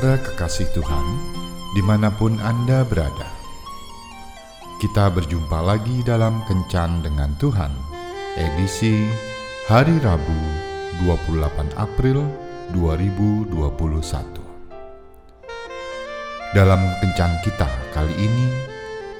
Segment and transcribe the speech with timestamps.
[0.00, 1.06] Saudara kekasih Tuhan,
[1.76, 3.28] di mana pun Anda berada,
[4.80, 7.68] kita berjumpa lagi dalam Kencan dengan Tuhan,
[8.32, 9.04] edisi
[9.68, 10.40] hari Rabu
[11.04, 12.24] 28 April
[12.72, 13.52] 2021.
[16.56, 18.48] Dalam Kencan kita kali ini,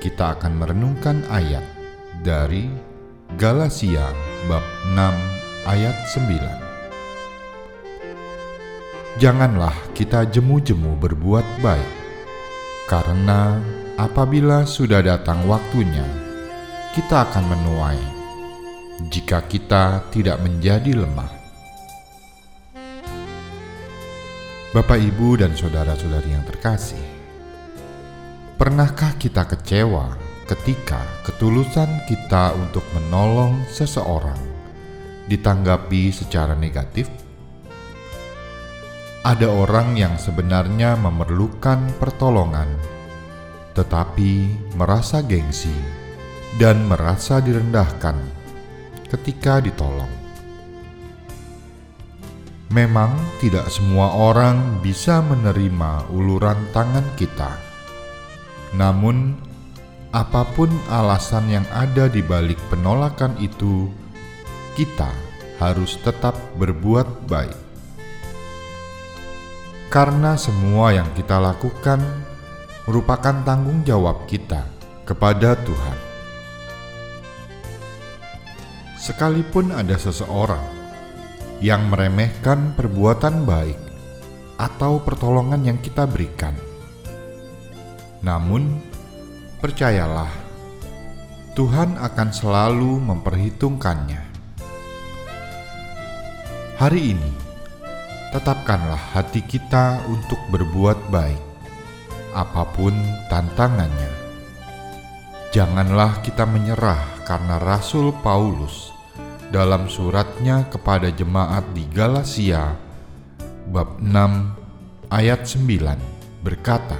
[0.00, 1.68] kita akan merenungkan ayat
[2.24, 2.72] dari
[3.36, 4.16] Galatia
[4.48, 4.64] bab
[4.96, 4.96] 6
[5.68, 6.69] ayat 9
[9.20, 11.92] janganlah kita jemu-jemu berbuat baik,
[12.88, 13.60] karena
[14.00, 16.08] apabila sudah datang waktunya,
[16.96, 18.00] kita akan menuai
[19.12, 21.28] jika kita tidak menjadi lemah.
[24.72, 27.04] Bapak, ibu, dan saudara-saudari yang terkasih,
[28.56, 30.16] pernahkah kita kecewa
[30.48, 34.40] ketika ketulusan kita untuk menolong seseorang
[35.28, 37.29] ditanggapi secara negatif?
[39.20, 42.72] Ada orang yang sebenarnya memerlukan pertolongan,
[43.76, 44.48] tetapi
[44.80, 45.76] merasa gengsi
[46.56, 48.16] dan merasa direndahkan
[49.12, 50.08] ketika ditolong.
[52.72, 53.12] Memang
[53.44, 57.60] tidak semua orang bisa menerima uluran tangan kita.
[58.72, 59.36] Namun,
[60.16, 63.92] apa pun alasan yang ada di balik penolakan itu,
[64.80, 65.12] kita
[65.60, 67.69] harus tetap berbuat baik
[69.90, 71.98] karena semua yang kita lakukan
[72.86, 74.62] merupakan tanggung jawab kita
[75.02, 75.98] kepada Tuhan.
[78.94, 80.62] Sekalipun ada seseorang
[81.58, 83.74] yang meremehkan perbuatan baik
[84.62, 86.54] atau pertolongan yang kita berikan,
[88.22, 88.78] namun
[89.58, 90.30] percayalah,
[91.58, 94.22] Tuhan akan selalu memperhitungkannya.
[96.78, 97.39] Hari ini,
[98.30, 101.42] tetapkanlah hati kita untuk berbuat baik,
[102.30, 102.94] apa pun
[103.26, 104.10] tantangannya.
[105.50, 108.94] Janganlah kita menyerah karena Rasul Paulus
[109.50, 112.78] dalam suratnya kepada jemaat di Galatia
[113.66, 116.98] bab 6 ayat 9 berkata,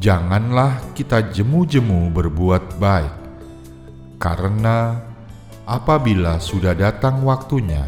[0.00, 3.14] Janganlah kita jemu-jemu berbuat baik,
[4.16, 5.04] karena
[5.68, 7.84] apabila sudah datang waktunya,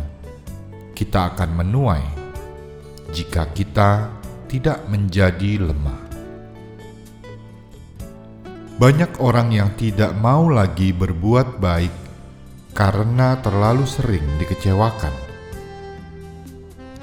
[0.92, 2.19] kita akan menuai
[3.10, 4.10] jika kita
[4.50, 6.02] tidak menjadi lemah.
[8.80, 11.92] Banyak orang yang tidak mau lagi berbuat baik
[12.72, 15.12] karena terlalu sering dikecewakan.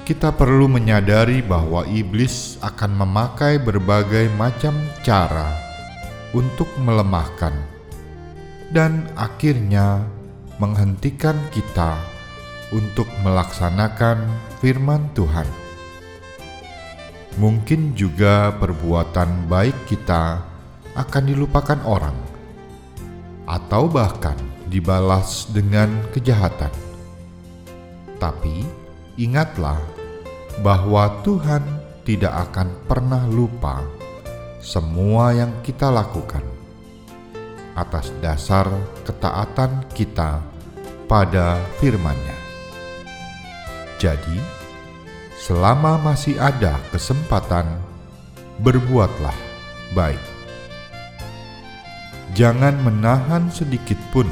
[0.02, 4.74] Kita perlu menyadari bahwa iblis akan memakai berbagai macam
[5.04, 5.52] cara
[6.32, 7.52] untuk melemahkan
[8.72, 10.02] dan akhirnya
[10.58, 11.94] menghentikan kita
[12.74, 14.24] untuk melaksanakan
[14.60, 15.67] firman Tuhan.
[17.36, 20.40] Mungkin juga perbuatan baik kita
[20.96, 22.16] akan dilupakan orang,
[23.44, 24.34] atau bahkan
[24.66, 26.72] dibalas dengan kejahatan.
[28.16, 28.64] Tapi
[29.20, 29.78] ingatlah
[30.64, 31.62] bahwa Tuhan
[32.02, 33.84] tidak akan pernah lupa
[34.58, 36.42] semua yang kita lakukan
[37.78, 38.66] atas dasar
[39.06, 40.42] ketaatan kita
[41.06, 42.36] pada firman-Nya.
[44.02, 44.57] Jadi,
[45.38, 47.78] selama masih ada kesempatan,
[48.58, 49.34] berbuatlah
[49.94, 50.20] baik.
[52.34, 54.26] Jangan menahan sedikit pun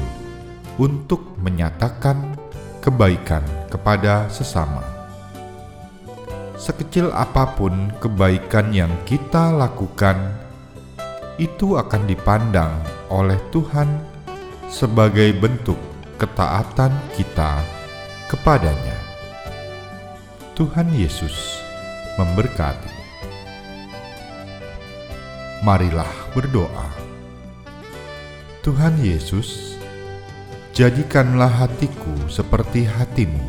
[0.75, 2.35] untuk menyatakan
[2.83, 3.41] kebaikan
[3.71, 4.83] kepada sesama.
[6.59, 10.19] Sekecil apa pun kebaikan yang kita lakukan,
[11.39, 12.73] itu akan dipandang
[13.07, 13.87] oleh Tuhan
[14.67, 15.79] sebagai bentuk
[16.19, 17.61] ketaatan kita
[18.27, 19.06] kepadanya.
[20.57, 21.61] Tuhan Yesus
[22.17, 22.89] memberkati.
[25.61, 26.89] Marilah berdoa.
[28.65, 29.77] Tuhan Yesus,
[30.73, 33.45] jadikanlah hatiku seperti hatimu,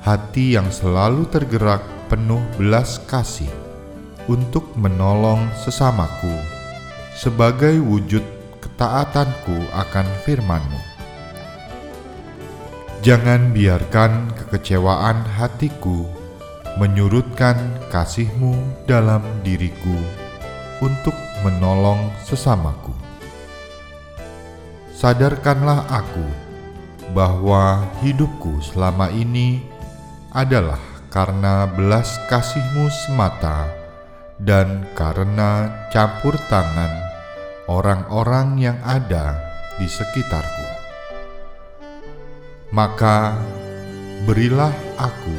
[0.00, 3.52] hati yang selalu tergerak penuh belas kasih
[4.32, 6.40] untuk menolong sesamaku
[7.12, 8.24] sebagai wujud
[8.64, 10.95] ketaatanku akan firman-Mu
[13.06, 16.10] Jangan biarkan kekecewaan hatiku
[16.74, 17.54] menyurutkan
[17.86, 19.94] kasihmu dalam diriku
[20.82, 21.14] untuk
[21.46, 22.90] menolong sesamaku.
[24.90, 26.26] Sadarkanlah aku
[27.14, 29.62] bahwa hidupku selama ini
[30.34, 33.70] adalah karena belas kasihmu semata
[34.42, 36.90] dan karena campur tangan
[37.70, 39.38] orang-orang yang ada
[39.78, 40.75] di sekitarku
[42.74, 43.38] maka
[44.26, 45.36] berilah aku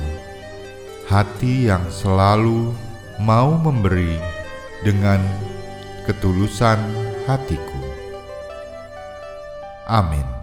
[1.07, 2.71] hati yang selalu
[3.19, 4.19] mau memberi
[4.85, 5.19] dengan
[6.05, 6.79] ketulusan
[7.25, 7.81] hatiku.
[9.87, 10.36] Amin.